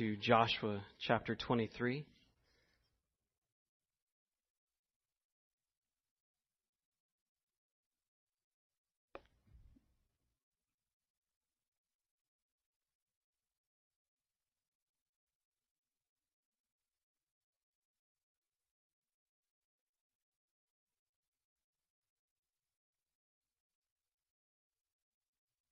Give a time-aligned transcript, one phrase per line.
[0.00, 2.06] to Joshua chapter 23.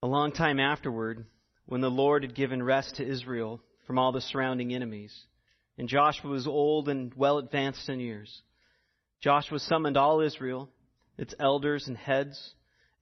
[0.03, 1.25] A long time afterward,
[1.65, 5.19] when the Lord had given rest to Israel from all the surrounding enemies,
[5.79, 8.43] and Joshua was old and well advanced in years,
[9.23, 10.69] Joshua summoned all Israel,
[11.17, 12.53] its elders and heads,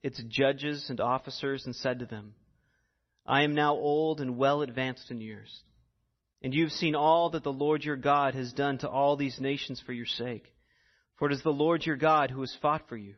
[0.01, 2.35] its judges and officers, and said to them,
[3.25, 5.61] I am now old and well advanced in years,
[6.41, 9.41] and you have seen all that the Lord your God has done to all these
[9.41, 10.53] nations for your sake.
[11.17, 13.15] For it is the Lord your God who has fought for you.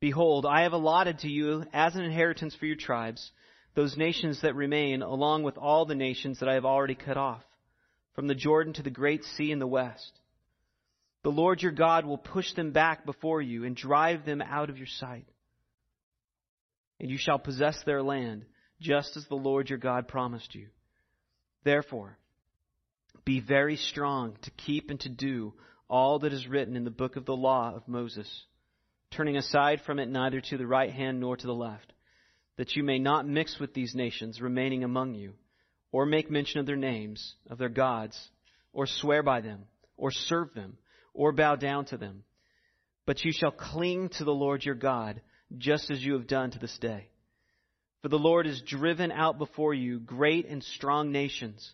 [0.00, 3.30] Behold, I have allotted to you as an inheritance for your tribes
[3.74, 7.42] those nations that remain, along with all the nations that I have already cut off,
[8.14, 10.12] from the Jordan to the great sea in the west.
[11.22, 14.78] The Lord your God will push them back before you and drive them out of
[14.78, 15.26] your sight.
[17.00, 18.44] And you shall possess their land,
[18.80, 20.66] just as the Lord your God promised you.
[21.64, 22.18] Therefore,
[23.24, 25.54] be very strong to keep and to do
[25.88, 28.28] all that is written in the book of the law of Moses
[29.12, 31.92] turning aside from it neither to the right hand nor to the left,
[32.56, 35.34] that you may not mix with these nations remaining among you,
[35.90, 38.18] or make mention of their names, of their gods,
[38.72, 39.64] or swear by them,
[39.96, 40.76] or serve them,
[41.14, 42.24] or bow down to them.
[43.06, 45.20] But you shall cling to the Lord your God,
[45.58, 47.08] just as you have done to this day.
[48.02, 51.72] For the Lord has driven out before you great and strong nations.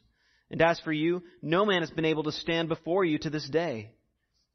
[0.51, 3.49] And as for you, no man has been able to stand before you to this
[3.49, 3.93] day.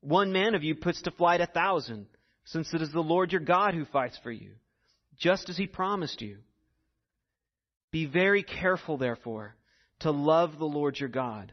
[0.01, 2.07] One man of you puts to flight a thousand
[2.45, 4.51] since it is the Lord your God who fights for you,
[5.17, 6.37] just as he promised you.
[7.91, 9.55] Be very careful, therefore,
[9.99, 11.51] to love the Lord your God.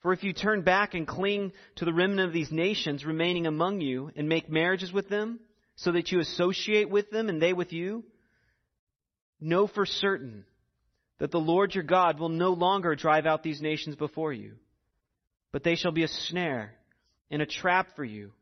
[0.00, 3.80] For if you turn back and cling to the remnant of these nations remaining among
[3.80, 5.40] you and make marriages with them,
[5.76, 8.04] so that you associate with them and they with you,
[9.40, 10.44] know for certain
[11.18, 14.52] that the Lord your God will no longer drive out these nations before you,
[15.52, 16.74] but they shall be a snare
[17.30, 18.32] and a trap for you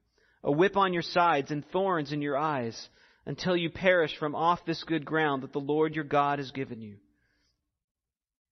[0.44, 2.88] a whip on your sides and thorns in your eyes,
[3.26, 6.80] until you perish from off this good ground that the Lord your God has given
[6.80, 6.96] you.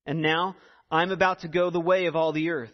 [0.06, 0.56] And now
[0.90, 2.72] I'm about to go the way of all the earth.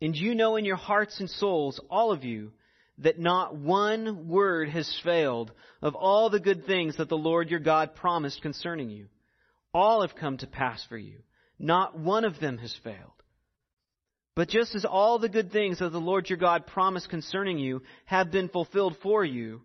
[0.00, 2.52] And you know in your hearts and souls, all of you,
[2.98, 7.60] that not one word has failed of all the good things that the Lord your
[7.60, 9.06] God promised concerning you.
[9.74, 11.18] All have come to pass for you.
[11.58, 13.12] Not one of them has failed.
[14.34, 17.82] But just as all the good things that the Lord your God promised concerning you
[18.04, 19.62] have been fulfilled for you,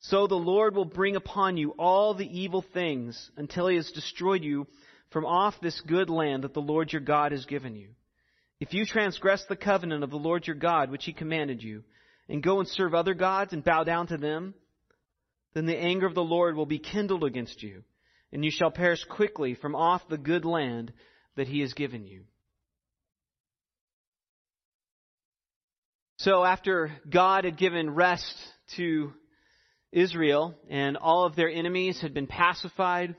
[0.00, 4.42] so the Lord will bring upon you all the evil things until he has destroyed
[4.42, 4.66] you
[5.10, 7.88] from off this good land that the Lord your God has given you.
[8.60, 11.84] If you transgress the covenant of the Lord your God which he commanded you,
[12.28, 14.54] and go and serve other gods and bow down to them,
[15.54, 17.82] then the anger of the Lord will be kindled against you,
[18.32, 20.92] and you shall perish quickly from off the good land
[21.36, 22.24] that he has given you.
[26.18, 28.34] So after God had given rest
[28.76, 29.12] to
[29.96, 33.16] Israel and all of their enemies had been pacified,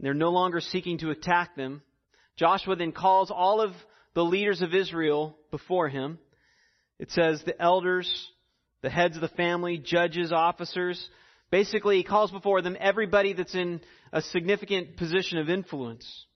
[0.00, 1.80] they're no longer seeking to attack them,
[2.36, 3.72] Joshua then calls all of
[4.14, 6.18] the leaders of Israel before him.
[6.98, 8.30] It says the elders,
[8.82, 11.08] the heads of the family, judges, officers.
[11.50, 13.80] Basically, he calls before them everybody that's in
[14.12, 16.26] a significant position of influence.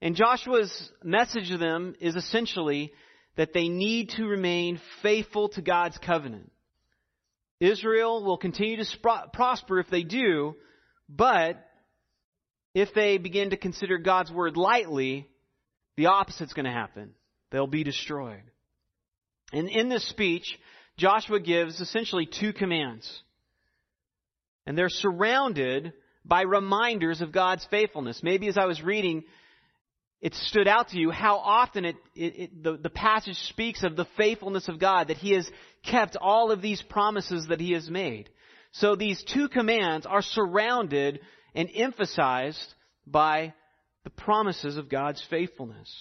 [0.00, 2.92] And Joshua's message to them is essentially
[3.36, 6.50] that they need to remain faithful to God's covenant.
[7.62, 10.56] Israel will continue to sp- prosper if they do,
[11.08, 11.64] but
[12.74, 15.28] if they begin to consider God's word lightly,
[15.96, 17.10] the opposite's going to happen.
[17.50, 18.42] They'll be destroyed.
[19.52, 20.58] And in this speech,
[20.96, 23.22] Joshua gives essentially two commands.
[24.66, 25.92] And they're surrounded
[26.24, 28.22] by reminders of God's faithfulness.
[28.22, 29.24] Maybe as I was reading,
[30.20, 33.96] it stood out to you how often it, it, it, the, the passage speaks of
[33.96, 35.50] the faithfulness of God, that He has
[35.84, 38.30] kept all of these promises that He has made.
[38.72, 41.20] So these two commands are surrounded
[41.54, 42.74] and emphasized
[43.06, 43.54] by
[44.04, 45.92] the promises of God's faithfulness.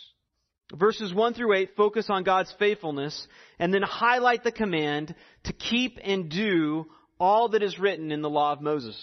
[0.73, 3.27] Verses 1 through 8 focus on God's faithfulness
[3.59, 5.13] and then highlight the command
[5.43, 6.85] to keep and do
[7.19, 8.97] all that is written in the law of Moses.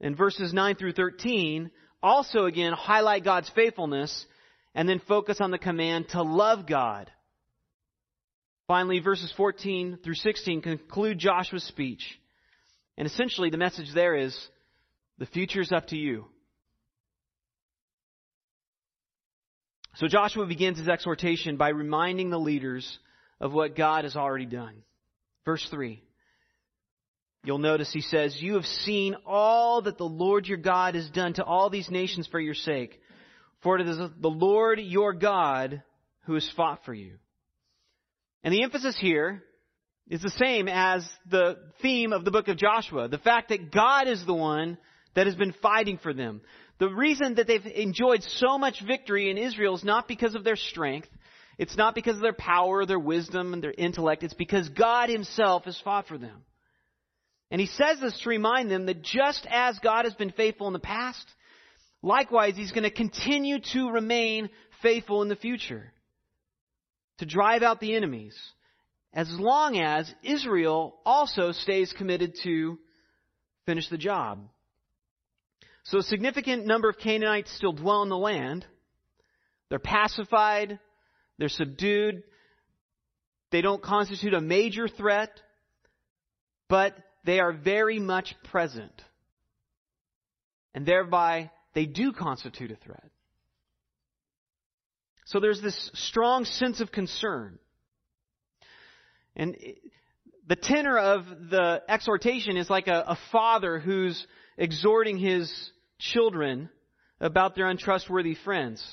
[0.00, 1.70] And verses 9 through 13
[2.02, 4.26] also again highlight God's faithfulness
[4.74, 7.10] and then focus on the command to love God.
[8.66, 12.04] Finally, verses 14 through 16 conclude Joshua's speech.
[12.98, 14.36] And essentially the message there is,
[15.18, 16.26] the future is up to you.
[19.96, 22.98] So Joshua begins his exhortation by reminding the leaders
[23.40, 24.82] of what God has already done.
[25.44, 26.02] Verse 3.
[27.44, 31.34] You'll notice he says, You have seen all that the Lord your God has done
[31.34, 33.00] to all these nations for your sake.
[33.62, 35.82] For it is the Lord your God
[36.22, 37.18] who has fought for you.
[38.46, 39.42] And the emphasis here
[40.08, 43.08] is the same as the theme of the book of Joshua.
[43.08, 44.78] The fact that God is the one
[45.16, 46.42] that has been fighting for them.
[46.78, 50.54] The reason that they've enjoyed so much victory in Israel is not because of their
[50.54, 51.08] strength.
[51.58, 54.22] It's not because of their power, their wisdom, and their intellect.
[54.22, 56.44] It's because God Himself has fought for them.
[57.50, 60.72] And He says this to remind them that just as God has been faithful in
[60.72, 61.26] the past,
[62.00, 64.50] likewise He's going to continue to remain
[64.82, 65.92] faithful in the future
[67.18, 68.36] to drive out the enemies
[69.12, 72.78] as long as Israel also stays committed to
[73.64, 74.40] finish the job.
[75.84, 78.66] So a significant number of Canaanites still dwell in the land.
[79.70, 80.78] They're pacified.
[81.38, 82.22] They're subdued.
[83.52, 85.30] They don't constitute a major threat,
[86.68, 89.02] but they are very much present.
[90.74, 93.10] And thereby, they do constitute a threat.
[95.26, 97.58] So there's this strong sense of concern.
[99.34, 99.56] And
[100.46, 104.24] the tenor of the exhortation is like a, a father who's
[104.56, 105.52] exhorting his
[105.98, 106.70] children
[107.20, 108.84] about their untrustworthy friends.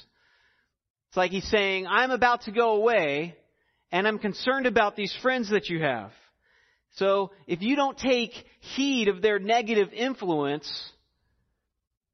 [1.09, 3.35] It's like he's saying, I'm about to go away,
[3.91, 6.11] and I'm concerned about these friends that you have.
[6.95, 10.91] So if you don't take heed of their negative influence,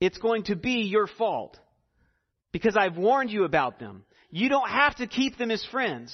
[0.02, 1.58] it's going to be your fault.
[2.52, 4.04] Because I've warned you about them.
[4.30, 6.14] You don't have to keep them as friends.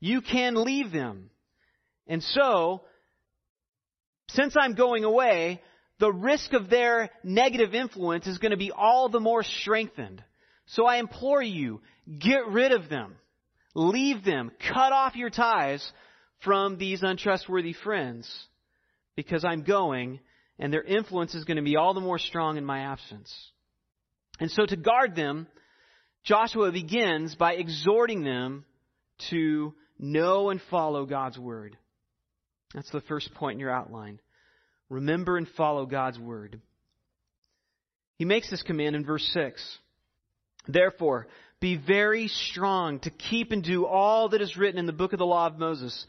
[0.00, 1.30] You can leave them.
[2.06, 2.82] And so,
[4.28, 5.60] since I'm going away,
[5.98, 10.22] the risk of their negative influence is going to be all the more strengthened.
[10.66, 11.80] So I implore you,
[12.18, 13.16] get rid of them.
[13.74, 14.50] Leave them.
[14.72, 15.92] Cut off your ties
[16.42, 18.28] from these untrustworthy friends
[19.16, 20.20] because I'm going
[20.58, 23.32] and their influence is going to be all the more strong in my absence.
[24.40, 25.46] And so to guard them,
[26.26, 28.64] Joshua begins by exhorting them
[29.30, 31.78] to know and follow God's word.
[32.74, 34.20] That's the first point in your outline.
[34.90, 36.60] Remember and follow God's word.
[38.16, 39.78] He makes this command in verse 6.
[40.66, 41.28] Therefore,
[41.60, 45.20] be very strong to keep and do all that is written in the book of
[45.20, 46.06] the law of Moses,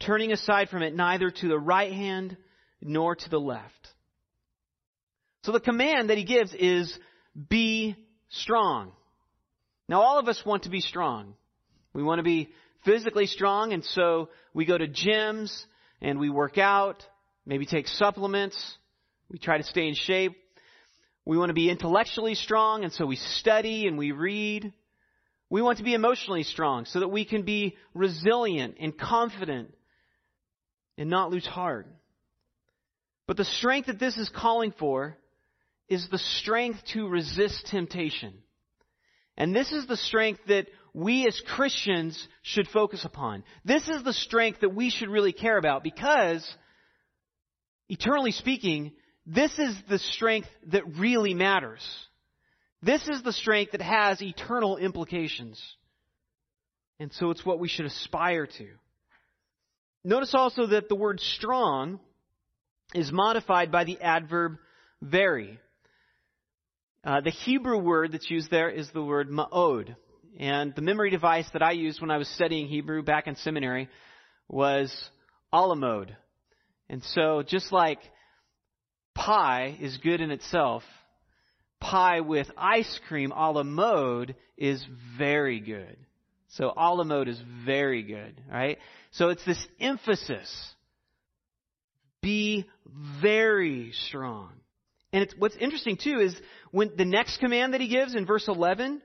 [0.00, 2.38] turning aside from it neither to the right hand
[2.80, 3.88] nor to the left.
[5.44, 6.98] So the command that he gives is
[7.50, 7.96] be
[8.30, 8.92] strong.
[9.88, 11.34] Now all of us want to be strong.
[11.92, 12.50] We want to be
[12.84, 15.50] physically strong and so we go to gyms
[16.00, 17.04] and we work out
[17.48, 18.76] maybe take supplements.
[19.30, 20.36] We try to stay in shape.
[21.24, 24.72] We want to be intellectually strong, and so we study and we read.
[25.50, 29.74] We want to be emotionally strong so that we can be resilient and confident
[30.96, 31.86] and not lose heart.
[33.26, 35.16] But the strength that this is calling for
[35.88, 38.34] is the strength to resist temptation.
[39.38, 43.44] And this is the strength that we as Christians should focus upon.
[43.64, 46.44] This is the strength that we should really care about because
[47.88, 48.92] eternally speaking,
[49.24, 51.86] this is the strength that really matters.
[52.82, 55.62] This is the strength that has eternal implications.
[56.98, 58.68] And so it's what we should aspire to.
[60.02, 62.00] Notice also that the word strong
[62.92, 64.56] is modified by the adverb
[65.00, 65.60] very.
[67.04, 69.94] Uh, the Hebrew word that's used there is the word ma'od.
[70.38, 73.88] And the memory device that I used when I was studying Hebrew back in seminary
[74.48, 74.92] was
[75.52, 76.16] alamode.
[76.88, 77.98] And so, just like
[79.14, 80.82] pie is good in itself,
[81.80, 84.84] pie with ice cream a la mode is
[85.16, 85.96] very good.
[86.48, 88.78] So a la mode is very good, right?
[89.12, 90.74] So it's this emphasis.
[92.22, 92.66] Be
[93.20, 94.50] very strong.
[95.12, 96.38] And it's, what's interesting too is
[96.70, 99.00] when the next command that he gives in verse 11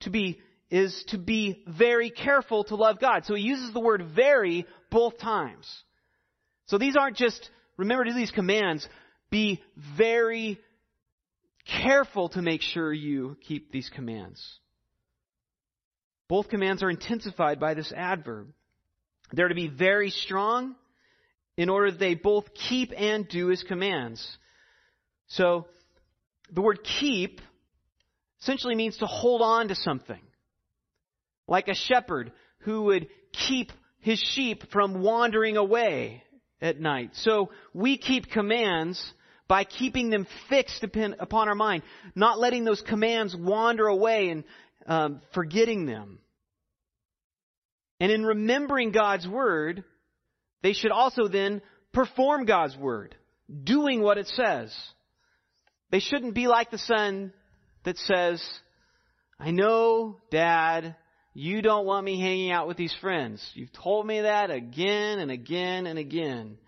[0.00, 0.40] to be
[0.70, 3.24] is to be very careful to love God.
[3.24, 5.66] So he uses the word very both times.
[6.66, 8.88] So these aren't just, remember to these commands,
[9.30, 9.62] be
[9.96, 10.58] very
[11.82, 14.44] careful to make sure you keep these commands.
[16.28, 18.48] Both commands are intensified by this adverb.
[19.32, 20.74] They're to be very strong
[21.56, 24.36] in order that they both keep and do his commands.
[25.28, 25.66] So,
[26.52, 27.40] the word keep
[28.40, 30.20] essentially means to hold on to something.
[31.48, 36.22] Like a shepherd who would keep his sheep from wandering away
[36.60, 37.10] at night.
[37.14, 39.02] So we keep commands
[39.48, 41.82] by keeping them fixed upon our mind,
[42.14, 44.44] not letting those commands wander away and
[44.86, 46.18] um, forgetting them.
[48.00, 49.84] And in remembering God's word,
[50.62, 51.62] they should also then
[51.92, 53.14] perform God's word,
[53.64, 54.76] doing what it says.
[55.90, 57.32] They shouldn't be like the son
[57.84, 58.42] that says,
[59.38, 60.96] I know, Dad,
[61.34, 63.46] you don't want me hanging out with these friends.
[63.54, 66.58] You've told me that again and again and again.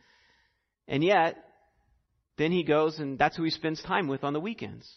[0.87, 1.37] And yet,
[2.37, 4.89] then he goes and that's who he spends time with on the weekends.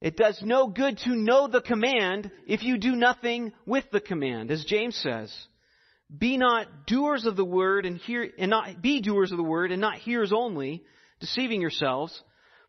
[0.00, 4.50] It does no good to know the command if you do nothing with the command,
[4.50, 5.34] as James says.
[6.16, 9.72] Be not doers of the word and hear, and not, be doers of the word
[9.72, 10.84] and not hearers only,
[11.20, 12.22] deceiving yourselves.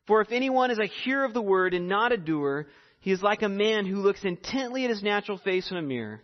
[0.08, 2.68] For if anyone is a hearer of the word and not a doer,
[3.00, 6.22] he is like a man who looks intently at his natural face in a mirror.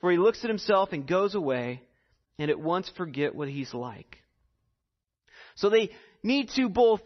[0.00, 1.82] For he looks at himself and goes away
[2.38, 4.18] and at once forget what he's like.
[5.56, 5.90] So they
[6.22, 7.00] need to both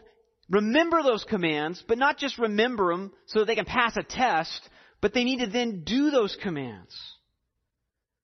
[0.49, 4.67] remember those commands, but not just remember them so that they can pass a test,
[5.01, 6.95] but they need to then do those commands.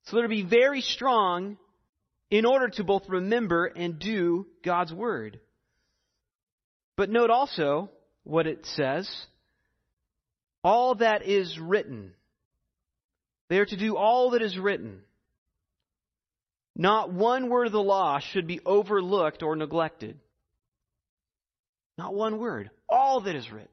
[0.06, 1.58] So they're to be very strong
[2.30, 5.40] in order to both remember and do God's Word.
[6.98, 7.90] But note also
[8.24, 9.10] what it says.
[10.64, 12.14] All that is written.
[13.50, 15.02] They are to do all that is written.
[16.76, 20.20] Not one word of the law should be overlooked or neglected.
[21.98, 22.70] Not one word.
[22.90, 23.70] All that is written.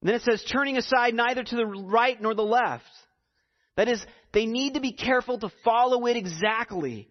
[0.00, 2.84] And then it says, turning aside neither to the right nor the left.
[3.76, 7.08] That is, they need to be careful to follow it exactly.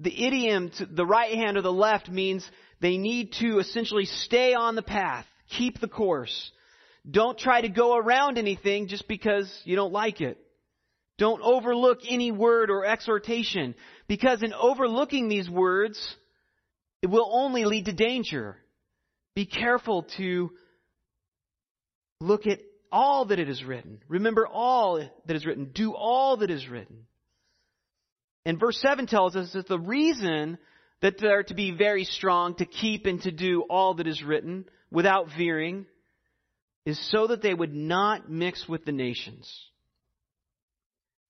[0.00, 2.48] The idiom to the right hand or the left means
[2.84, 6.50] they need to essentially stay on the path, keep the course.
[7.10, 10.36] Don't try to go around anything just because you don't like it.
[11.16, 13.74] Don't overlook any word or exhortation
[14.06, 15.98] because in overlooking these words,
[17.00, 18.58] it will only lead to danger.
[19.34, 20.50] Be careful to
[22.20, 22.60] look at
[22.92, 24.02] all that it is written.
[24.08, 25.70] Remember all that is written.
[25.74, 27.06] Do all that is written.
[28.44, 30.58] And verse 7 tells us that the reason
[31.02, 34.64] that they're to be very strong, to keep and to do all that is written
[34.90, 35.86] without veering,
[36.86, 39.50] is so that they would not mix with the nations.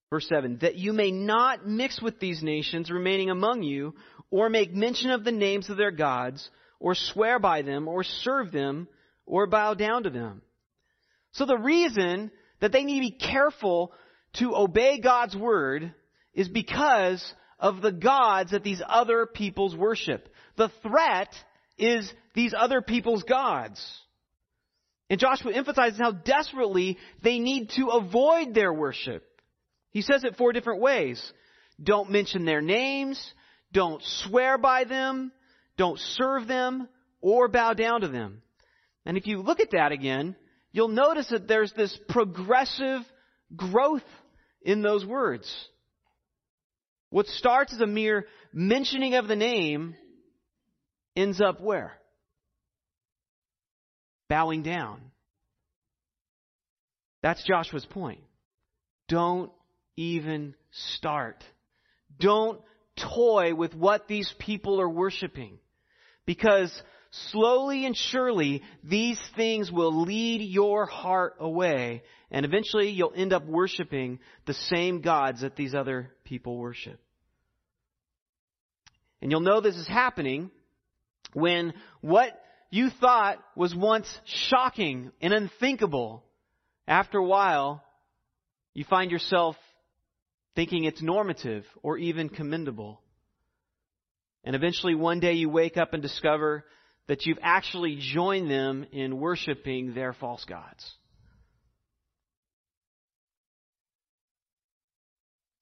[0.09, 3.95] Verse 7 That you may not mix with these nations remaining among you,
[4.29, 8.51] or make mention of the names of their gods, or swear by them, or serve
[8.51, 8.87] them,
[9.25, 10.41] or bow down to them.
[11.31, 12.31] So the reason
[12.61, 13.91] that they need to be careful
[14.35, 15.93] to obey God's word
[16.33, 20.27] is because of the gods that these other peoples worship.
[20.57, 21.33] The threat
[21.77, 23.81] is these other people's gods.
[25.09, 29.23] And Joshua emphasizes how desperately they need to avoid their worship.
[29.91, 31.21] He says it four different ways.
[31.81, 33.33] Don't mention their names.
[33.71, 35.31] Don't swear by them.
[35.77, 36.87] Don't serve them
[37.21, 38.41] or bow down to them.
[39.05, 40.35] And if you look at that again,
[40.71, 43.01] you'll notice that there's this progressive
[43.55, 44.03] growth
[44.61, 45.53] in those words.
[47.15, 49.95] What starts as a mere mentioning of the name
[51.15, 51.93] ends up where?
[54.27, 54.99] Bowing down.
[57.23, 58.19] That's Joshua's point.
[59.07, 59.49] Don't
[59.95, 60.55] even
[60.97, 61.41] start.
[62.19, 62.59] Don't
[62.97, 65.57] toy with what these people are worshiping.
[66.25, 66.69] Because
[67.31, 73.45] slowly and surely, these things will lead your heart away, and eventually you'll end up
[73.45, 76.99] worshiping the same gods that these other people worship.
[79.21, 80.51] And you'll know this is happening
[81.33, 86.23] when what you thought was once shocking and unthinkable,
[86.87, 87.83] after a while,
[88.73, 89.55] you find yourself
[90.55, 93.01] thinking it's normative or even commendable.
[94.43, 96.65] And eventually one day you wake up and discover
[97.07, 100.91] that you've actually joined them in worshiping their false gods.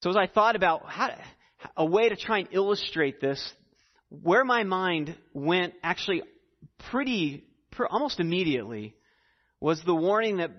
[0.02, 1.10] So as I thought about how
[1.76, 3.52] a way to try and illustrate this,
[4.08, 6.22] where my mind went actually
[6.90, 7.44] pretty,
[7.90, 8.94] almost immediately,
[9.60, 10.50] was the warning that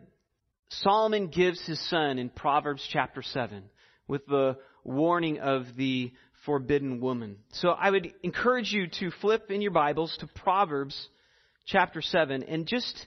[0.70, 3.64] Solomon gives his son in Proverbs chapter 7
[4.08, 6.12] with the warning of the
[6.46, 7.38] forbidden woman.
[7.54, 11.08] So I would encourage you to flip in your Bibles to Proverbs
[11.66, 13.06] chapter 7 and just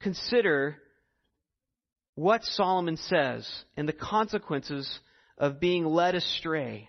[0.00, 0.76] consider
[2.14, 5.00] what Solomon says and the consequences
[5.38, 6.88] of being led astray.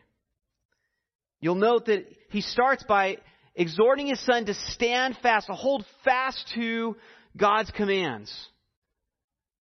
[1.39, 3.17] You'll note that he starts by
[3.55, 6.95] exhorting his son to stand fast, to hold fast to
[7.35, 8.33] God's commands.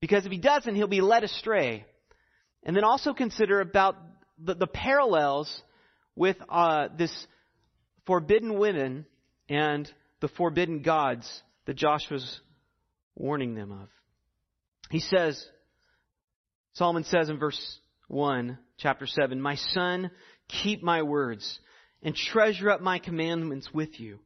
[0.00, 1.84] Because if he doesn't, he'll be led astray.
[2.62, 3.96] And then also consider about
[4.38, 5.62] the, the parallels
[6.14, 7.12] with uh, this
[8.06, 9.06] forbidden women
[9.48, 9.90] and
[10.20, 12.40] the forbidden gods that Joshua's
[13.14, 13.88] warning them of.
[14.90, 15.42] He says,
[16.74, 17.78] Solomon says in verse
[18.08, 20.10] 1, chapter 7, My son,
[20.48, 21.58] keep my words
[22.02, 24.18] and treasure up my commandments with you.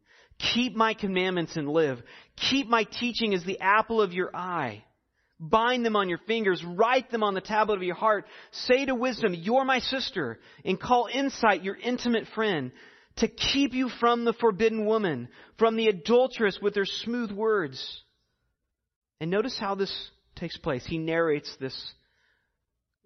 [0.54, 2.02] Keep my commandments and live.
[2.50, 4.84] Keep my teaching as the apple of your eye.
[5.38, 6.62] Bind them on your fingers.
[6.64, 8.26] Write them on the tablet of your heart.
[8.52, 10.38] Say to wisdom, you're my sister.
[10.64, 12.72] And call insight your intimate friend
[13.16, 18.02] to keep you from the forbidden woman, from the adulteress with her smooth words.
[19.20, 19.92] And notice how this
[20.36, 20.84] takes place.
[20.86, 21.92] He narrates this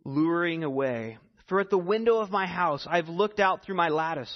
[0.05, 1.19] luring away.
[1.49, 4.33] For at the window of my house I've looked out through my lattice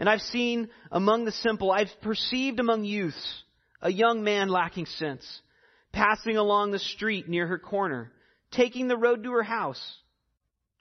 [0.00, 3.44] and I've seen among the simple, I've perceived among youths
[3.82, 5.42] a young man lacking sense,
[5.92, 8.10] passing along the street near her corner,
[8.50, 9.98] taking the road to her house,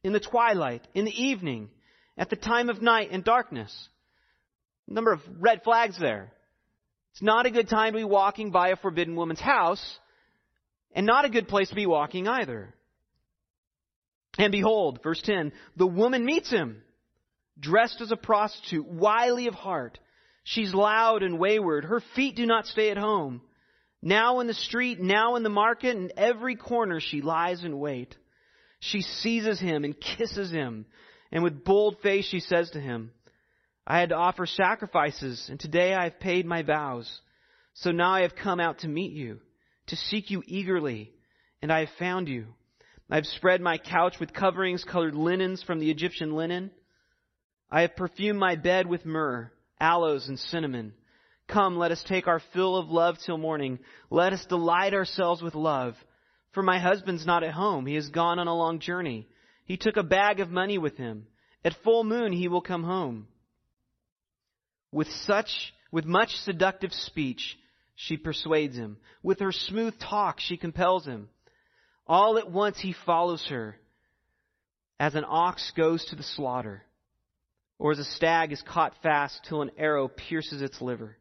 [0.04, 1.70] in the twilight, in the evening,
[2.18, 3.90] at the time of night and darkness.
[4.88, 6.32] Number of red flags there.
[7.12, 10.00] It's not a good time to be walking by a forbidden woman's house,
[10.94, 12.74] and not a good place to be walking either.
[14.38, 16.84] And behold, verse 10, the woman meets him
[17.60, 20.00] dressed as a prostitute, wily of heart.
[20.44, 21.86] She's loud and wayward.
[21.86, 23.42] Her feet do not stay at home.
[24.01, 28.16] Now in the street, now in the market, in every corner she lies in wait.
[28.80, 30.86] She seizes him and kisses him,
[31.32, 33.12] and with bold face she says to him,
[33.86, 37.22] I had to offer sacrifices, and today I have paid my vows.
[37.74, 39.39] So now I have come out to meet you,
[39.88, 41.12] to seek you eagerly,
[41.62, 42.48] and I have found you.
[43.10, 46.72] I have spread my couch with coverings colored linens from the Egyptian linen.
[47.72, 50.94] I have perfumed my bed with myrrh, aloes, and cinnamon.
[51.48, 53.80] Come, let us take our fill of love till morning.
[54.10, 55.96] Let us delight ourselves with love.
[56.54, 57.86] For my husband's not at home.
[57.86, 59.28] He has gone on a long journey.
[59.66, 61.28] He took a bag of money with him.
[61.64, 63.28] At full moon he will come home.
[64.92, 67.58] With such, with much seductive speech,
[67.96, 68.98] she persuades him.
[69.22, 71.30] With her smooth talk, she compels him.
[72.08, 73.76] All at once he follows her,
[75.00, 76.84] as an ox goes to the slaughter
[77.79, 81.18] or as a stag is caught fast till an arrow pierces its liver.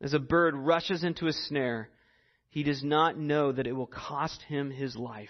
[0.00, 1.90] As a bird rushes into a snare,
[2.48, 5.28] he does not know that it will cost him his life.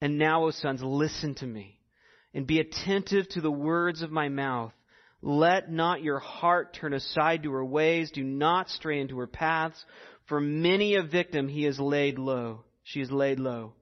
[0.00, 1.78] And now, O sons, listen to me,
[2.34, 4.72] and be attentive to the words of my mouth.
[5.22, 8.10] Let not your heart turn aside to her ways.
[8.10, 9.82] Do not stray into her paths.
[10.26, 12.64] For many a victim he has laid low.
[12.84, 13.72] She is laid low.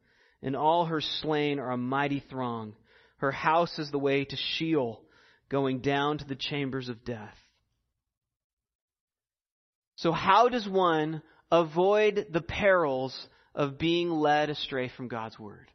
[0.42, 2.74] And all her slain are a mighty throng.
[3.18, 5.02] Her house is the way to Sheol,
[5.48, 7.36] going down to the chambers of death.
[9.96, 13.16] So, how does one avoid the perils
[13.54, 15.70] of being led astray from God's Word?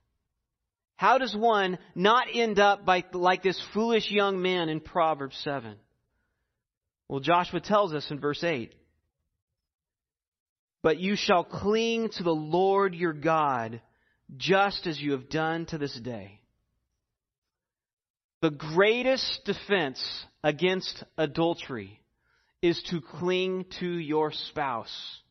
[0.98, 5.76] How does one not end up by, like this foolish young man in Proverbs 7?
[7.08, 8.76] Well, Joshua tells us in verse 8
[10.84, 13.82] But you shall cling to the Lord your God,
[14.36, 16.39] just as you have done to this day.
[18.42, 20.02] The greatest defense
[20.44, 22.00] against adultery
[22.62, 25.22] is to cling to your spouse.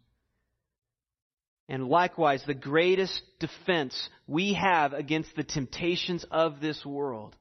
[1.69, 7.37] And likewise, the greatest defense we have against the temptations of this world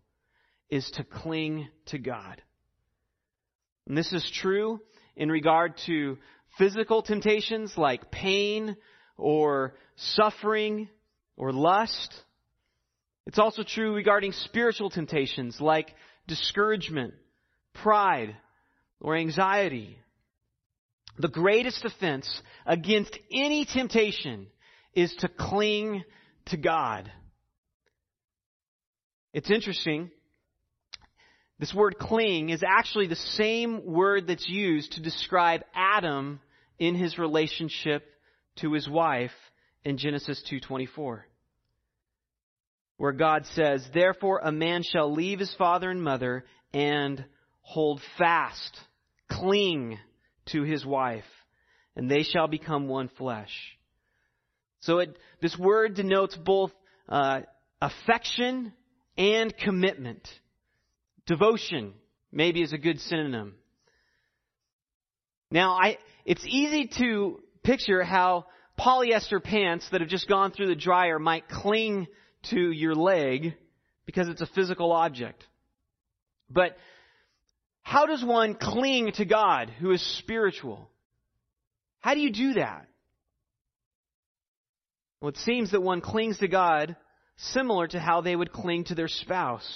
[0.69, 2.41] is to cling to God.
[3.87, 4.81] And this is true
[5.15, 6.17] in regard to
[6.57, 8.75] physical temptations like pain
[9.17, 10.89] or suffering
[11.37, 12.13] or lust.
[13.27, 15.93] It's also true regarding spiritual temptations like
[16.27, 17.13] discouragement,
[17.73, 18.37] pride,
[19.01, 19.99] or anxiety.
[21.19, 24.47] The greatest offense against any temptation
[24.93, 26.05] is to cling
[26.45, 27.11] to God.
[29.33, 30.09] It's interesting.
[31.59, 36.39] This word cling is actually the same word that's used to describe Adam
[36.79, 38.05] in his relationship
[38.61, 39.35] to his wife
[39.83, 41.25] in Genesis 2:24
[42.97, 47.23] where God says, Therefore a man shall leave his father and mother and
[47.61, 48.77] hold fast,
[49.31, 49.97] cling
[50.47, 51.25] to his wife,
[51.95, 53.51] and they shall become one flesh.
[54.81, 56.71] So it, this word denotes both
[57.09, 57.41] uh,
[57.81, 58.73] affection
[59.17, 60.27] and commitment.
[61.25, 61.93] Devotion
[62.31, 63.55] maybe is a good synonym.
[65.49, 68.45] Now, I, it's easy to picture how
[68.79, 72.07] polyester pants that have just gone through the dryer might cling
[72.51, 73.53] to your leg
[74.05, 75.43] because it's a physical object.
[76.49, 76.77] But
[77.81, 80.89] how does one cling to God who is spiritual?
[81.99, 82.87] How do you do that?
[85.21, 86.95] Well, it seems that one clings to God
[87.37, 89.67] similar to how they would cling to their spouse.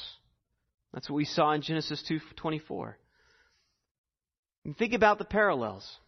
[0.94, 2.98] That's what we saw in Genesis 2:24.
[4.66, 6.00] And think about the parallels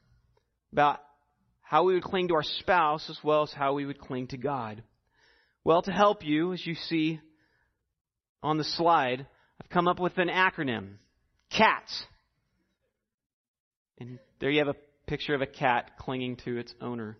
[0.71, 0.99] about
[1.61, 4.37] how we would cling to our spouse as well as how we would cling to
[4.37, 4.83] God.
[5.65, 7.21] Well, to help you, as you see
[8.41, 9.25] on the slide,
[9.61, 10.95] I've come up with an acronym
[11.49, 12.05] CATS.
[13.97, 14.75] And there you have a
[15.07, 17.17] picture of a cat clinging to its owner.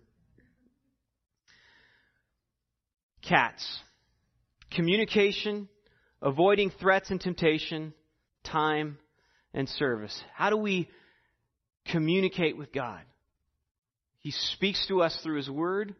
[3.22, 3.80] CATS.
[4.72, 5.70] Communication,
[6.20, 7.94] avoiding threats and temptation,
[8.42, 8.98] time,
[9.54, 10.22] and service.
[10.34, 10.90] How do we
[11.86, 13.00] communicate with God?
[14.18, 15.94] He speaks to us through His Word.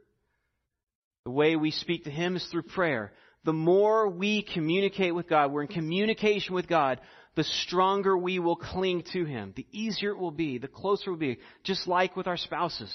[1.25, 3.13] The way we speak to Him is through prayer.
[3.45, 7.01] The more we communicate with God, we're in communication with God,
[7.35, 9.53] the stronger we will cling to Him.
[9.57, 12.95] The easier it will be, the closer it will be, just like with our spouses.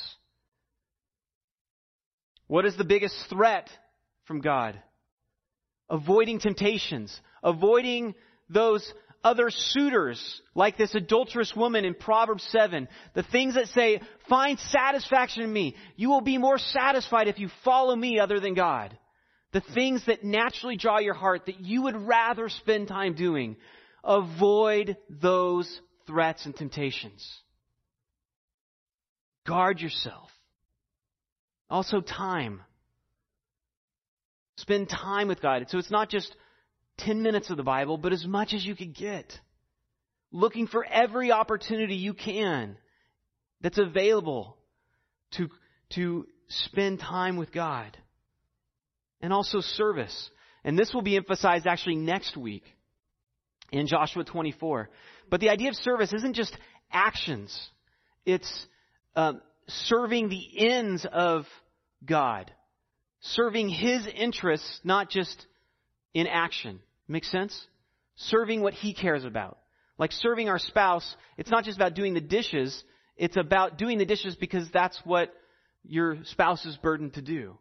[2.47, 3.69] What is the biggest threat
[4.25, 4.79] from God?
[5.89, 8.15] Avoiding temptations, avoiding
[8.49, 8.91] those
[9.23, 12.87] other suitors, like this adulterous woman in Proverbs 7.
[13.13, 15.75] The things that say, find satisfaction in me.
[15.95, 18.97] You will be more satisfied if you follow me other than God.
[19.51, 23.57] The things that naturally draw your heart that you would rather spend time doing.
[24.03, 25.69] Avoid those
[26.07, 27.27] threats and temptations.
[29.45, 30.29] Guard yourself.
[31.69, 32.61] Also, time.
[34.57, 35.65] Spend time with God.
[35.69, 36.35] So it's not just
[36.99, 39.39] 10 minutes of the Bible, but as much as you could get.
[40.31, 42.77] Looking for every opportunity you can
[43.61, 44.57] that's available
[45.31, 45.49] to,
[45.95, 47.97] to spend time with God.
[49.21, 50.29] And also service.
[50.63, 52.63] And this will be emphasized actually next week
[53.71, 54.89] in Joshua 24.
[55.29, 56.55] But the idea of service isn't just
[56.91, 57.57] actions.
[58.25, 58.67] It's
[59.15, 61.45] um, serving the ends of
[62.05, 62.51] God.
[63.21, 65.45] Serving His interests, not just
[66.13, 66.79] in action.
[67.09, 67.59] Make sense?
[68.15, 69.57] Serving what he cares about.
[69.97, 72.83] Like serving our spouse, it's not just about doing the dishes,
[73.17, 75.33] it's about doing the dishes because that's what
[75.83, 77.57] your spouse is burdened to do.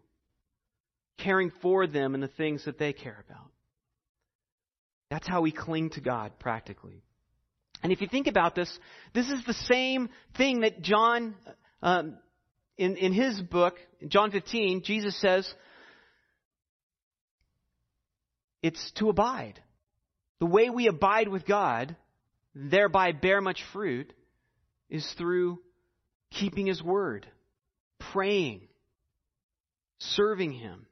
[1.19, 3.51] Caring for them and the things that they care about.
[5.11, 7.03] That's how we cling to God practically.
[7.83, 8.71] And if you think about this,
[9.15, 11.35] this is the same thing that John,
[11.83, 12.19] um,
[12.77, 15.53] in, in his book, John 15, Jesus says,
[18.63, 19.61] it's to abide.
[20.41, 21.97] The way we abide with God,
[22.55, 24.13] thereby bear much fruit,
[24.89, 25.61] is through
[26.31, 27.27] keeping His Word,
[28.13, 28.69] praying,
[29.99, 30.87] serving Him.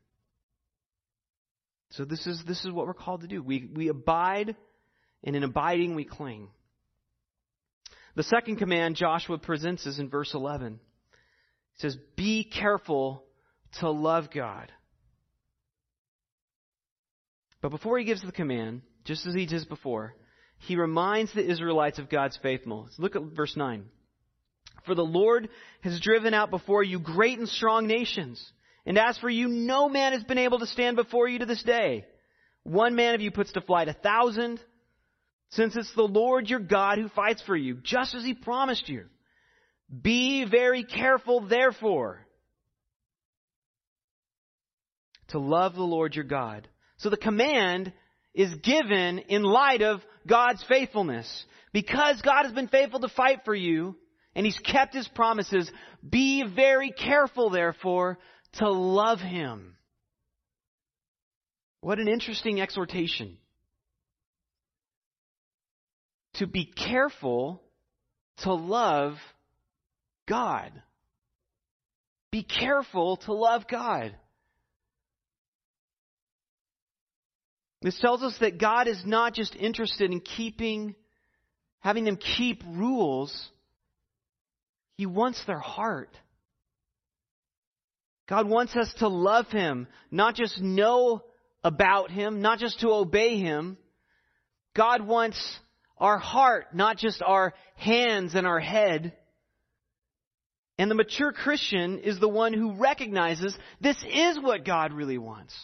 [1.90, 3.42] So this is, this is what we're called to do.
[3.42, 4.54] We, we abide,
[5.24, 6.48] and in abiding we cling.
[8.16, 10.74] The second command Joshua presents is in verse 11.
[10.74, 13.24] It says, Be careful
[13.80, 14.72] to love God.
[17.60, 20.14] But before he gives the command, just as he did before,
[20.58, 22.94] he reminds the Israelites of God's faithfulness.
[22.98, 23.84] Look at verse 9.
[24.84, 25.48] For the Lord
[25.82, 28.44] has driven out before you great and strong nations.
[28.84, 31.62] And as for you, no man has been able to stand before you to this
[31.62, 32.04] day.
[32.62, 34.60] One man of you puts to flight a thousand,
[35.50, 39.04] since it's the Lord your God who fights for you, just as he promised you.
[40.02, 42.26] Be very careful, therefore,
[45.28, 47.92] to love the Lord your God so the command
[48.34, 51.44] is given in light of God's faithfulness.
[51.72, 53.96] Because God has been faithful to fight for you,
[54.34, 55.70] and He's kept His promises,
[56.08, 58.18] be very careful, therefore,
[58.54, 59.76] to love Him.
[61.80, 63.36] What an interesting exhortation.
[66.34, 67.62] To be careful
[68.38, 69.14] to love
[70.28, 70.72] God.
[72.30, 74.14] Be careful to love God.
[77.82, 80.94] This tells us that God is not just interested in keeping,
[81.80, 83.50] having them keep rules.
[84.96, 86.10] He wants their heart.
[88.28, 91.22] God wants us to love Him, not just know
[91.62, 93.76] about Him, not just to obey Him.
[94.74, 95.38] God wants
[95.98, 99.12] our heart, not just our hands and our head.
[100.78, 105.54] And the mature Christian is the one who recognizes this is what God really wants.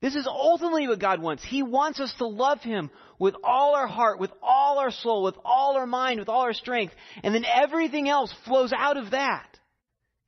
[0.00, 1.44] This is ultimately what God wants.
[1.44, 5.36] He wants us to love Him with all our heart, with all our soul, with
[5.44, 6.94] all our mind, with all our strength.
[7.22, 9.58] And then everything else flows out of that.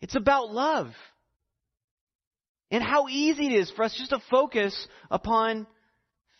[0.03, 0.89] It's about love.
[2.71, 5.67] And how easy it is for us just to focus upon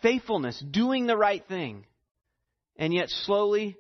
[0.03, 1.87] faithfulness, doing the right thing.
[2.77, 3.77] And yet slowly,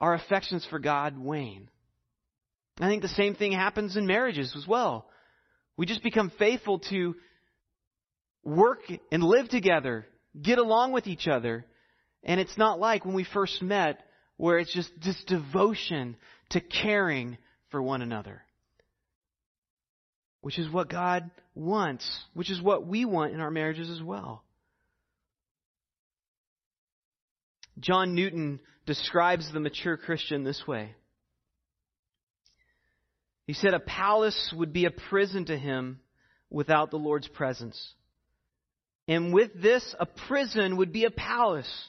[0.00, 1.68] our affections for God wane.
[2.78, 5.06] I think the same thing happens in marriages as well.
[5.76, 7.16] We just become faithful to
[8.44, 8.80] work
[9.12, 10.06] and live together,
[10.40, 11.64] get along with each other.
[12.24, 14.00] And it's not like when we first met
[14.36, 16.16] where it's just this devotion
[16.50, 17.38] to caring
[17.70, 18.42] for one another.
[20.40, 24.42] which is what God wants, which is what we want in our marriages as well.
[27.78, 30.94] John Newton describes the mature Christian this way.
[33.46, 36.00] He said, A palace would be a prison to him
[36.50, 37.94] without the Lord's presence.
[39.08, 41.88] And with this, a prison would be a palace.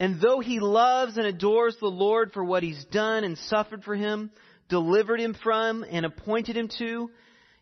[0.00, 3.96] And though he loves and adores the Lord for what he's done and suffered for
[3.96, 4.30] him,
[4.68, 7.10] delivered him from, and appointed him to,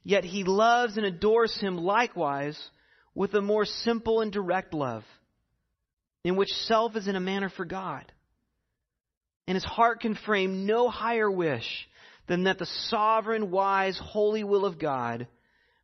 [0.02, 2.58] yet he loves and adores him likewise
[3.14, 5.04] with a more simple and direct love,
[6.24, 8.04] in which self is in a manner for God.
[9.48, 11.88] And his heart can frame no higher wish
[12.26, 15.28] than that the sovereign, wise, holy will of God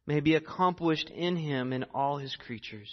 [0.06, 2.90] may be accomplished in him and all his creatures.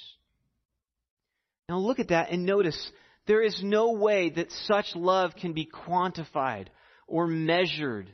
[1.67, 2.91] Now look at that and notice
[3.27, 6.67] there is no way that such love can be quantified
[7.07, 8.09] or measured.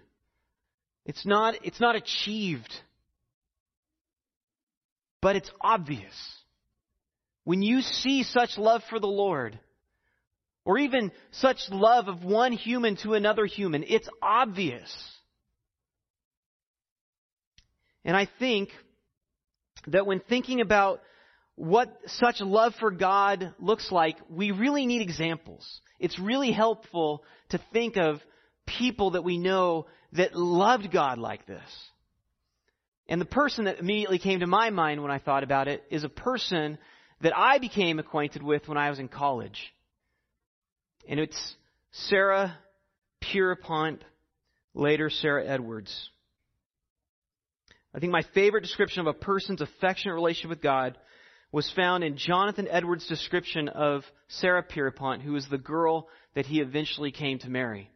[1.06, 2.74] It's not, it's not achieved.
[5.22, 6.14] But it's obvious.
[7.46, 9.58] When you see such love for the Lord,
[10.66, 14.92] or even such love of one human to another human, it's obvious.
[18.04, 18.70] And I think
[19.88, 21.02] that when thinking about
[21.56, 25.82] what such love for God looks like, we really need examples.
[26.00, 28.20] It's really helpful to think of
[28.66, 31.64] people that we know that loved God like this.
[33.08, 36.04] And the person that immediately came to my mind when I thought about it is
[36.04, 36.78] a person
[37.22, 39.74] that I became acquainted with when I was in college.
[41.08, 41.56] And it's
[41.92, 42.58] Sarah
[43.22, 44.04] Pierpont,
[44.74, 46.10] later Sarah Edwards.
[47.96, 50.98] I think my favorite description of a person's affectionate relationship with God
[51.54, 56.60] was found in Jonathan Edwards' description of Sarah Pierpont, who was the girl that he
[56.60, 57.90] eventually came to marry.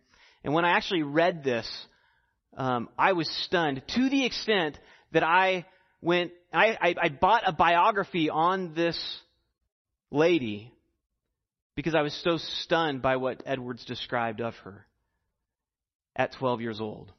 [0.45, 1.69] And when I actually read this,
[2.55, 4.79] um, I was stunned to the extent
[5.11, 5.65] that I
[6.01, 8.97] went, I, I, I bought a biography on this
[10.11, 10.73] lady
[11.75, 14.85] because I was so stunned by what Edwards described of her
[16.15, 17.11] at 12 years old.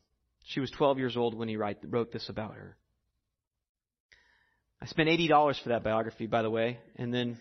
[0.45, 2.77] She was 12 years old when he wrote this about her.
[4.83, 7.39] I spent eighty dollars for that biography, by the way, and then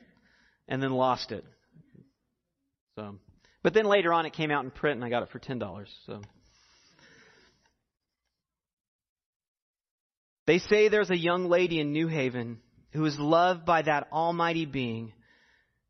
[0.67, 1.45] and then lost it.
[2.95, 3.15] So,
[3.63, 5.57] but then later on, it came out in print, and I got it for ten
[5.57, 5.89] dollars.
[6.05, 6.21] So.
[10.47, 12.59] They say there's a young lady in New Haven
[12.91, 15.13] who is loved by that almighty being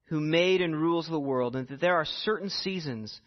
[0.07, 3.19] who made and rules the world, and that there are certain seasons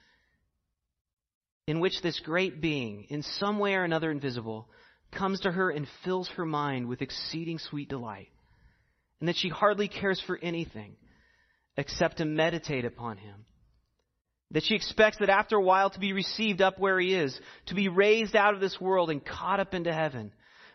[1.66, 4.68] in which this great being, in some way or another invisible,
[5.12, 8.30] comes to her and fills her mind with exceeding sweet delight,
[9.20, 10.96] and that she hardly cares for anything
[11.76, 13.44] except to meditate upon him.
[14.50, 17.74] That she expects that after a while to be received up where he is, to
[17.74, 20.32] be raised out of this world and caught up into heaven,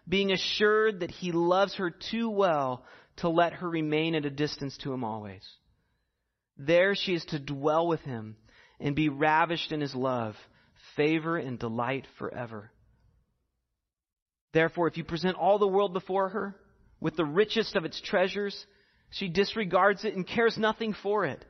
[0.08, 2.86] being assured that he loves her too well
[3.18, 5.44] to let her remain at a distance to him always.
[6.58, 8.38] There she is to dwell with him
[8.80, 10.36] and be ravished in his love,
[10.98, 12.72] favor, and delight forever.
[14.54, 16.56] Therefore, if you present all the world before her
[17.00, 18.66] with the richest of its treasures,
[19.12, 21.46] she disregards it and cares nothing for it,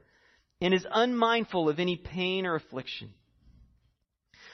[0.61, 3.13] and is unmindful of any pain or affliction.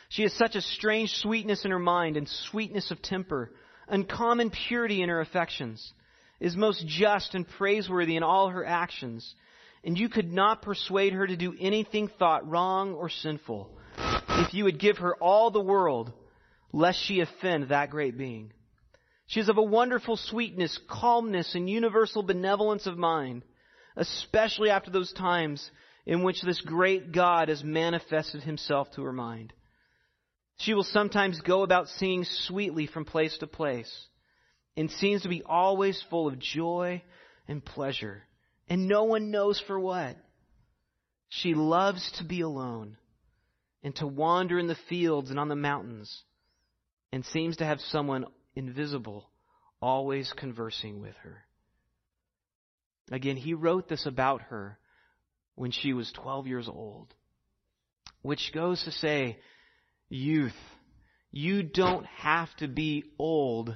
[0.09, 3.51] She has such a strange sweetness in her mind and sweetness of temper,
[3.87, 5.93] uncommon purity in her affections,
[6.39, 9.33] is most just and praiseworthy in all her actions,
[9.83, 13.75] and you could not persuade her to do anything thought wrong or sinful
[14.41, 16.11] if you would give her all the world
[16.71, 18.51] lest she offend that great being.
[19.27, 23.43] She is of a wonderful sweetness, calmness, and universal benevolence of mind,
[23.95, 25.71] especially after those times
[26.05, 29.53] in which this great God has manifested himself to her mind.
[30.57, 33.91] She will sometimes go about singing sweetly from place to place,
[34.75, 37.01] and seems to be always full of joy
[37.47, 38.23] and pleasure,
[38.67, 40.17] and no one knows for what.
[41.29, 42.97] She loves to be alone,
[43.83, 46.23] and to wander in the fields and on the mountains
[47.11, 49.29] and seems to have someone invisible
[49.81, 51.43] always conversing with her.
[53.11, 54.79] Again, he wrote this about her
[55.55, 57.13] when she was 12 years old,
[58.21, 59.37] which goes to say,
[60.09, 60.55] youth,
[61.31, 63.75] you don't have to be old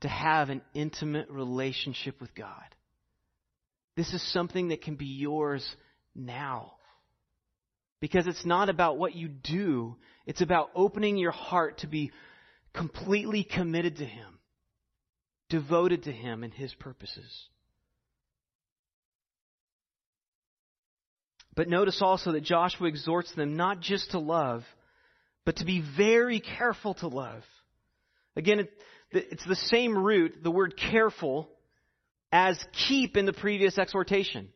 [0.00, 2.74] to have an intimate relationship with God.
[3.96, 5.64] This is something that can be yours
[6.14, 6.74] now.
[8.02, 9.94] Because it's not about what you do,
[10.26, 12.10] it's about opening your heart to be
[12.74, 14.40] completely committed to Him,
[15.48, 17.46] devoted to Him and His purposes.
[21.54, 24.64] But notice also that Joshua exhorts them not just to love,
[25.44, 27.44] but to be very careful to love.
[28.34, 28.66] Again,
[29.12, 31.48] it's the same root, the word careful,
[32.32, 34.48] as keep in the previous exhortation.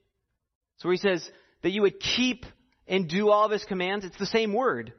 [0.79, 1.31] So he says
[1.63, 2.45] that you would keep
[2.89, 4.05] and do all of his commands.
[4.05, 4.93] It's the same word.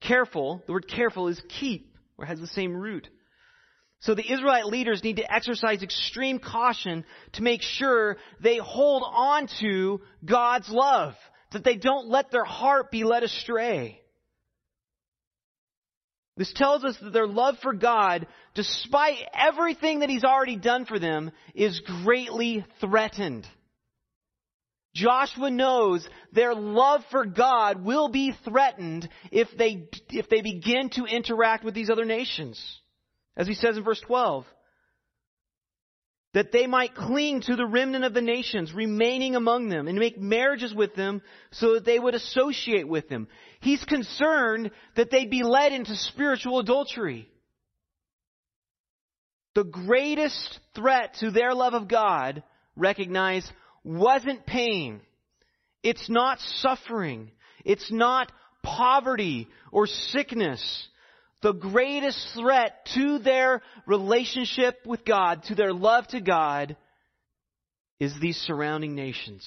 [0.00, 3.08] Careful, the word careful is keep, or has the same root.
[4.00, 9.48] So the Israelite leaders need to exercise extreme caution to make sure they hold on
[9.60, 11.14] to God's love,
[11.52, 14.00] that they don't let their heart be led astray.
[16.36, 20.98] This tells us that their love for God, despite everything that He's already done for
[20.98, 23.46] them, is greatly threatened.
[24.94, 31.04] Joshua knows their love for God will be threatened if they, if they begin to
[31.04, 32.62] interact with these other nations.
[33.36, 34.44] As he says in verse 12,
[36.34, 40.18] that they might cling to the remnant of the nations remaining among them and make
[40.18, 43.28] marriages with them so that they would associate with them.
[43.60, 47.28] He's concerned that they'd be led into spiritual adultery.
[49.54, 52.42] The greatest threat to their love of God,
[52.76, 53.50] recognize,
[53.84, 55.00] wasn't pain.
[55.82, 57.30] It's not suffering.
[57.64, 58.30] It's not
[58.62, 60.88] poverty or sickness
[61.42, 66.76] the greatest threat to their relationship with God, to their love to God,
[67.98, 69.44] is these surrounding nations.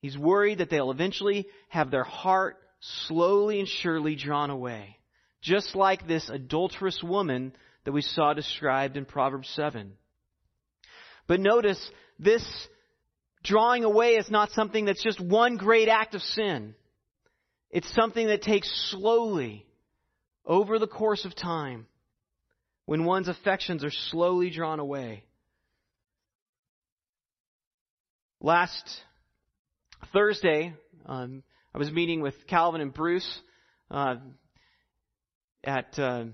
[0.00, 2.56] He's worried that they'll eventually have their heart
[3.06, 4.96] slowly and surely drawn away.
[5.42, 7.52] Just like this adulterous woman
[7.84, 9.92] that we saw described in Proverbs 7.
[11.26, 12.44] But notice, this
[13.46, 16.74] drawing away is not something that's just one great act of sin.
[17.70, 19.66] It's something that takes slowly
[20.44, 21.86] over the course of time
[22.84, 25.24] when one's affections are slowly drawn away.
[28.40, 28.84] Last
[30.12, 30.74] Thursday,
[31.06, 31.42] um,
[31.74, 33.40] I was meeting with Calvin and Bruce
[33.90, 34.16] uh,
[35.64, 36.24] at uh,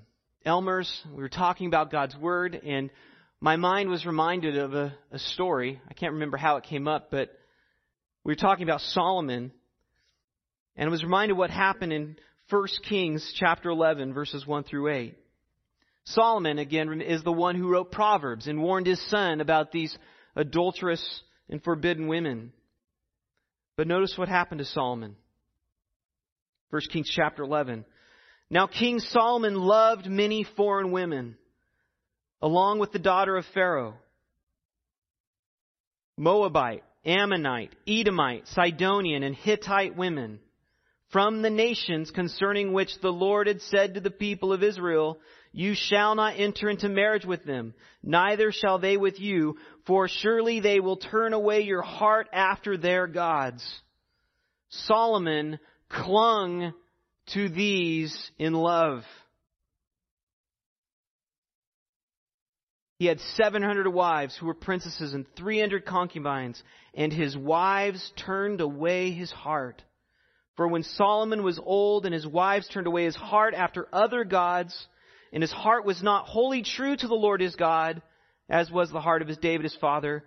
[0.44, 0.92] Elmer's.
[1.10, 2.90] We were talking about God's Word, and
[3.42, 5.80] my mind was reminded of a, a story.
[5.90, 7.36] I can't remember how it came up, but
[8.22, 9.50] we were talking about Solomon,
[10.76, 12.16] and I was reminded what happened in
[12.50, 15.16] 1 Kings chapter 11 verses 1 through 8.
[16.04, 19.96] Solomon, again, is the one who wrote Proverbs and warned his son about these
[20.36, 21.04] adulterous
[21.50, 22.52] and forbidden women.
[23.76, 25.16] But notice what happened to Solomon.
[26.70, 27.86] 1 Kings chapter 11.
[28.50, 31.36] Now King Solomon loved many foreign women,
[32.42, 33.94] along with the daughter of Pharaoh.
[36.18, 40.40] Moabite, Ammonite, Edomite, Sidonian, and Hittite women
[41.10, 45.18] from the nations concerning which the Lord had said to the people of Israel,
[45.52, 50.60] You shall not enter into marriage with them, neither shall they with you, for surely
[50.60, 53.64] they will turn away your heart after their gods.
[54.70, 56.72] Solomon clung
[57.34, 59.04] to these in love.
[62.98, 66.62] He had 700 wives who were princesses and 300 concubines,
[66.94, 69.82] and his wives turned away his heart.
[70.56, 74.86] For when Solomon was old and his wives turned away his heart after other gods,
[75.32, 78.02] and his heart was not wholly true to the Lord his God,
[78.48, 80.24] as was the heart of his David his father.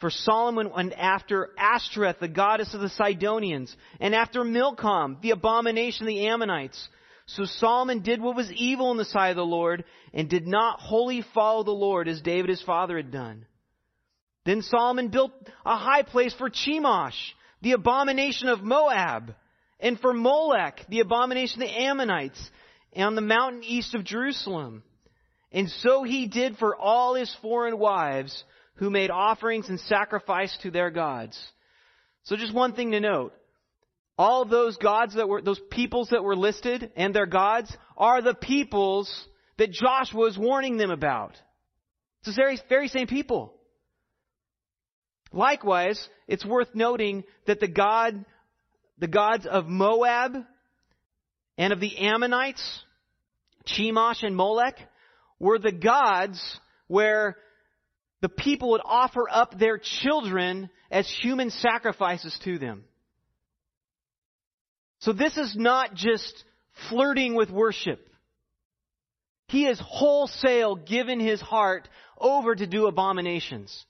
[0.00, 6.04] For Solomon went after Ashtoreth, the goddess of the Sidonians, and after Milcom, the abomination
[6.04, 6.88] of the Ammonites.
[7.36, 10.80] So Solomon did what was evil in the sight of the Lord, and did not
[10.80, 13.46] wholly follow the Lord as David his father had done.
[14.44, 15.32] Then Solomon built
[15.64, 17.14] a high place for Chemosh,
[17.62, 19.34] the abomination of Moab
[19.78, 22.50] and for Molech, the abomination of the Ammonites,
[22.96, 24.82] on the mountain east of Jerusalem.
[25.52, 30.70] And so he did for all his foreign wives who made offerings and sacrifice to
[30.70, 31.40] their gods.
[32.24, 33.34] So just one thing to note.
[34.20, 38.34] All those gods that were, those peoples that were listed and their gods are the
[38.34, 39.10] peoples
[39.56, 41.40] that Joshua is warning them about.
[42.18, 43.54] It's the very, very same people.
[45.32, 48.26] Likewise, it's worth noting that the God
[48.98, 50.34] the gods of Moab
[51.56, 52.84] and of the Ammonites,
[53.66, 54.76] Chemosh and Molech,
[55.38, 56.38] were the gods
[56.88, 57.38] where
[58.20, 62.84] the people would offer up their children as human sacrifices to them.
[65.00, 66.44] So this is not just
[66.88, 68.06] flirting with worship.
[69.48, 71.88] He has wholesale given his heart
[72.18, 73.84] over to do abominations.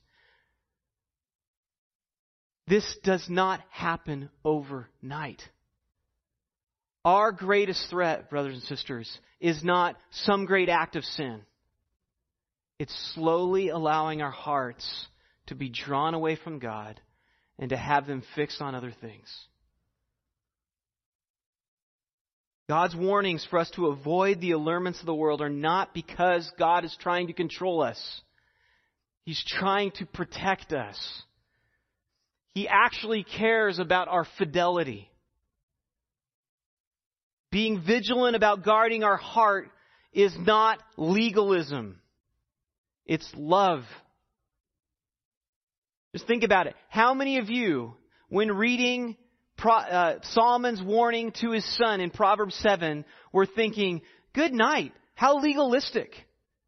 [2.67, 5.41] This does not happen overnight.
[7.03, 11.41] Our greatest threat, brothers and sisters, is not some great act of sin.
[12.79, 15.07] It's slowly allowing our hearts
[15.47, 16.99] to be drawn away from God
[17.59, 19.27] and to have them fixed on other things.
[22.69, 26.85] God's warnings for us to avoid the allurements of the world are not because God
[26.85, 28.21] is trying to control us.
[29.23, 30.97] He's trying to protect us.
[32.53, 35.09] He actually cares about our fidelity.
[37.51, 39.69] Being vigilant about guarding our heart
[40.13, 41.99] is not legalism.
[43.05, 43.83] It's love.
[46.13, 46.75] Just think about it.
[46.89, 47.95] How many of you,
[48.29, 49.17] when reading
[49.65, 54.01] uh, Solomon's warning to his son in Proverbs 7, we're thinking,
[54.33, 56.13] good night, how legalistic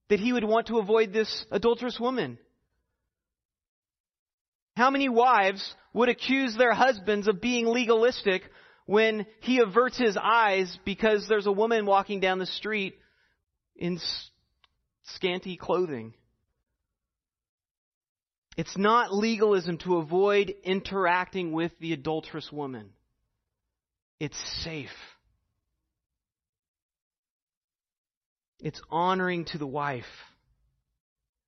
[0.09, 2.37] that he would want to avoid this adulterous woman?
[4.75, 8.43] How many wives would accuse their husbands of being legalistic
[8.85, 12.95] when he averts his eyes because there's a woman walking down the street
[13.75, 13.99] in
[15.03, 16.13] scanty clothing?
[18.55, 22.89] It's not legalism to avoid interacting with the adulterous woman.
[24.19, 24.89] It's safe.
[28.59, 30.05] It's honoring to the wife.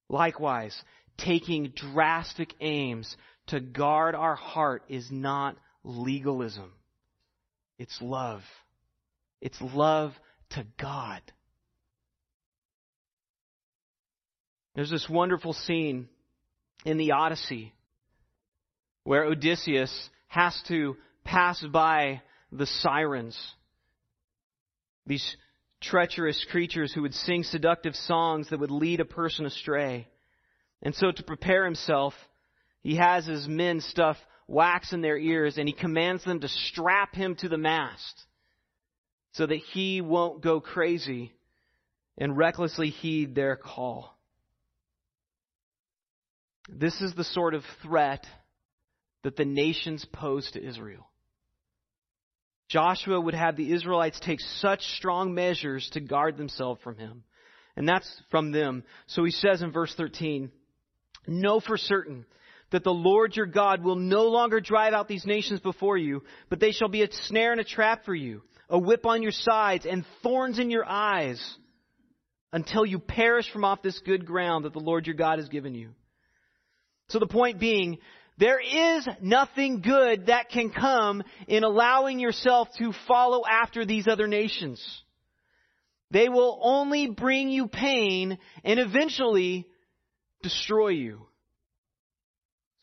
[0.10, 0.76] Likewise,
[1.18, 3.16] taking drastic aims
[3.48, 6.72] to guard our heart is not legalism.
[7.78, 8.42] It's love.
[9.42, 10.14] It's love
[10.52, 11.22] to God.
[14.74, 16.10] There's this wonderful scene
[16.86, 17.74] in the Odyssey
[19.06, 22.22] where Odysseus has to pass by
[22.52, 23.38] the sirens,
[25.06, 25.38] these
[25.82, 30.08] treacherous creatures who would sing seductive songs that would lead a person astray.
[30.82, 32.14] And so, to prepare himself,
[32.82, 34.18] he has his men stuff
[34.48, 38.24] wax in their ears and he commands them to strap him to the mast
[39.34, 41.32] so that he won't go crazy
[42.18, 44.15] and recklessly heed their call.
[46.68, 48.26] This is the sort of threat
[49.24, 51.08] that the nations pose to Israel.
[52.68, 57.24] Joshua would have the Israelites take such strong measures to guard themselves from him.
[57.76, 58.84] And that's from them.
[59.08, 60.52] So he says in verse 13,
[61.28, 62.26] Know for certain
[62.72, 66.60] that the Lord your God will no longer drive out these nations before you, but
[66.60, 69.86] they shall be a snare and a trap for you, a whip on your sides,
[69.86, 71.42] and thorns in your eyes,
[72.52, 75.76] until you perish from off this good ground that the Lord your God has given
[75.76, 75.90] you.
[77.10, 78.00] So the point being,
[78.38, 84.28] there is nothing good that can come in allowing yourself to follow after these other
[84.28, 84.82] nations.
[86.12, 89.68] They will only bring you pain and eventually
[90.42, 91.28] destroy you.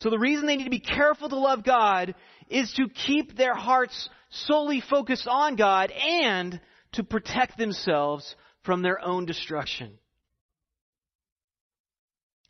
[0.01, 2.15] So the reason they need to be careful to love God
[2.49, 6.59] is to keep their hearts solely focused on God and
[6.93, 9.93] to protect themselves from their own destruction.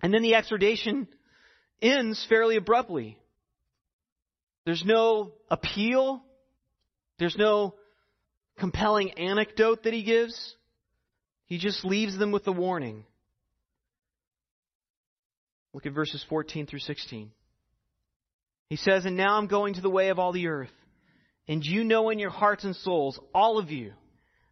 [0.01, 1.07] And then the exhortation
[1.83, 3.17] ends fairly abruptly.
[4.65, 6.23] There's no appeal.
[7.19, 7.75] There's no
[8.57, 10.55] compelling anecdote that he gives.
[11.45, 13.03] He just leaves them with a warning.
[15.73, 17.31] Look at verses 14 through 16.
[18.69, 20.71] He says, And now I'm going to the way of all the earth.
[21.47, 23.93] And you know in your hearts and souls, all of you,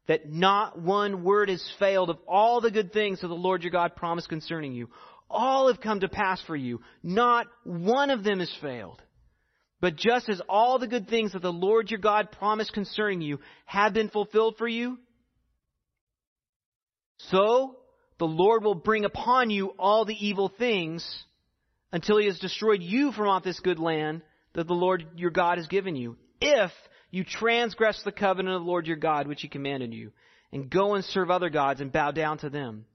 [0.07, 3.71] that not one word has failed of all the good things that the Lord your
[3.71, 4.89] God promised concerning you
[5.31, 6.81] all have come to pass for you.
[7.03, 9.01] Not one of them has failed.
[9.79, 13.39] But just as all the good things that the Lord your God promised concerning you
[13.65, 14.99] have been fulfilled for you,
[17.29, 17.77] so
[18.19, 21.03] the Lord will bring upon you all the evil things
[21.91, 24.21] until he has destroyed you from off this good land
[24.53, 26.17] that the Lord your God has given you.
[26.39, 26.71] If
[27.09, 30.11] you transgress the covenant of the Lord your God, which he commanded you,
[30.51, 32.85] and go and serve other gods and bow down to them.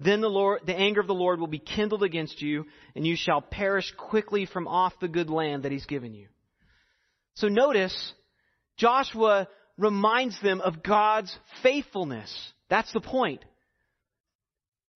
[0.00, 2.66] Then the Lord, the anger of the Lord will be kindled against you,
[2.96, 6.28] and you shall perish quickly from off the good land that he's given you.
[7.34, 8.14] So notice,
[8.76, 12.52] Joshua reminds them of God's faithfulness.
[12.68, 13.44] That's the point.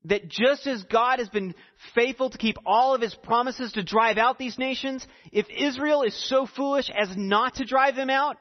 [0.05, 1.55] That just as God has been
[1.95, 6.15] faithful to keep all of his promises to drive out these nations, if Israel is
[6.29, 8.37] so foolish as not to drive them out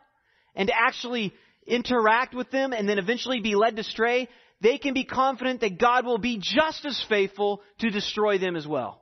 [0.55, 1.33] and actually
[1.65, 4.29] interact with them and then eventually be led astray,
[4.65, 8.65] they can be confident that God will be just as faithful to destroy them as
[8.65, 8.99] well.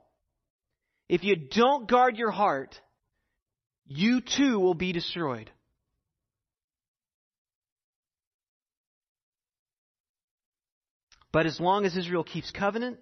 [1.08, 2.78] If you don't guard your heart,
[3.86, 5.50] you too will be destroyed.
[11.32, 12.98] But as long as Israel keeps covenant,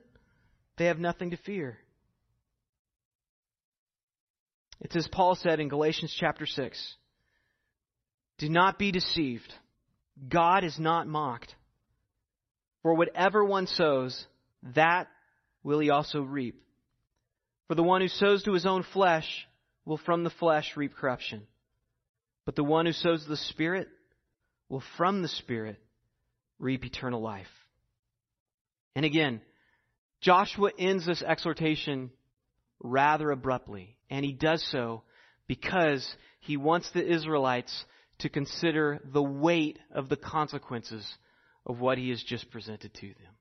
[0.79, 1.79] they have nothing to fear.
[4.81, 6.95] It's as Paul said in Galatians chapter 6
[8.39, 9.53] Do not be deceived.
[10.29, 11.57] God is not mocked.
[12.83, 14.27] For whatever one sows,
[14.75, 15.09] that
[15.63, 16.63] will he also reap.
[17.69, 19.47] For the one who sows to his own flesh
[19.85, 21.47] will from the flesh reap corruption.
[22.45, 23.89] But the one who sows the Spirit
[24.69, 25.81] will from the Spirit
[26.59, 27.47] reap eternal life.
[28.95, 29.41] And again,
[30.21, 32.11] Joshua ends this exhortation
[32.81, 35.03] rather abruptly, and he does so
[35.47, 36.07] because
[36.41, 37.85] he wants the Israelites
[38.19, 41.07] to consider the weight of the consequences
[41.67, 43.35] of what he has just presented to them.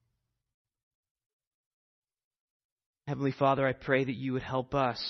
[3.07, 5.01] Heavenly Father, I pray that you would help us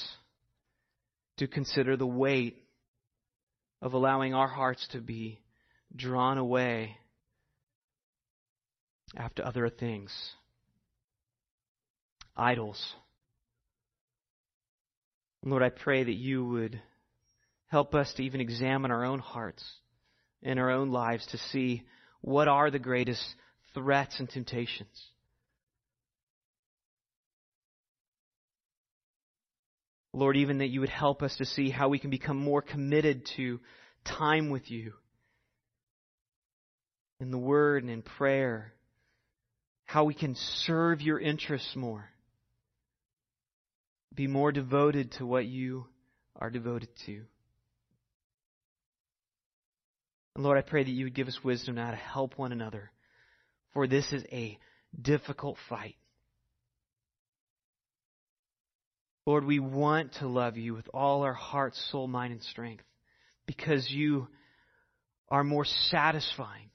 [1.38, 2.58] to consider the weight
[3.82, 5.40] of allowing our hearts to be
[5.96, 6.98] drawn away
[9.16, 10.12] after other things,
[12.36, 12.82] idols.
[15.44, 16.80] Lord, I pray that you would
[17.68, 19.64] help us to even examine our own hearts
[20.44, 21.84] and our own lives to see
[22.22, 23.24] what are the greatest
[23.74, 25.08] threats and temptations.
[30.14, 33.26] Lord, even that you would help us to see how we can become more committed
[33.38, 33.60] to
[34.04, 34.94] time with you
[37.22, 38.74] in the Word and in prayer,
[39.86, 42.10] how we can serve your interests more,
[44.14, 45.86] be more devoted to what you
[46.36, 47.22] are devoted to.
[50.36, 52.92] And Lord, I pray that you would give us wisdom now to help one another,
[53.74, 54.58] for this is a
[55.00, 55.96] difficult fight.
[59.26, 62.84] Lord, we want to love you with all our heart, soul, mind, and strength
[63.46, 64.28] because you
[65.30, 66.70] are more satisfying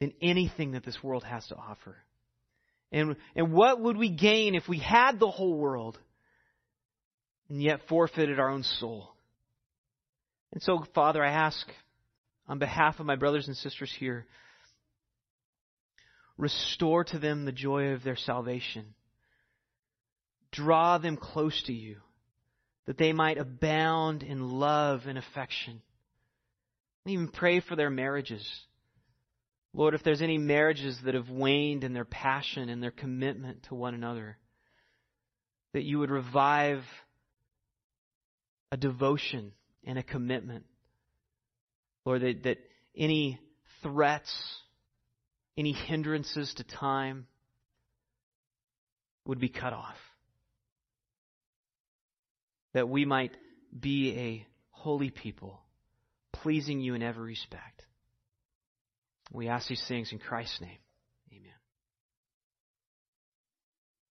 [0.00, 1.96] than anything that this world has to offer.
[2.90, 5.98] And, and what would we gain if we had the whole world
[7.48, 9.10] and yet forfeited our own soul?
[10.52, 11.66] And so, Father, I ask
[12.48, 14.26] on behalf of my brothers and sisters here,
[16.36, 18.94] restore to them the joy of their salvation
[20.54, 21.96] Draw them close to you,
[22.86, 25.82] that they might abound in love and affection.
[27.04, 28.48] And even pray for their marriages.
[29.72, 33.74] Lord, if there's any marriages that have waned in their passion and their commitment to
[33.74, 34.38] one another,
[35.72, 36.84] that you would revive
[38.70, 39.50] a devotion
[39.82, 40.66] and a commitment.
[42.04, 42.58] Lord, that, that
[42.96, 43.38] any
[43.82, 44.32] threats,
[45.56, 47.26] any hindrances to time
[49.26, 49.96] would be cut off
[52.74, 53.34] that we might
[53.78, 55.60] be a holy people,
[56.32, 57.86] pleasing you in every respect.
[59.32, 60.78] We ask these things in Christ's name.